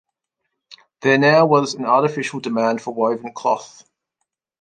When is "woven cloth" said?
2.91-3.83